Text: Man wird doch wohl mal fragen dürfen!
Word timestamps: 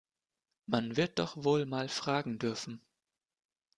Man 0.65 0.97
wird 0.97 1.19
doch 1.19 1.43
wohl 1.43 1.67
mal 1.67 1.87
fragen 1.87 2.39
dürfen! 2.39 2.81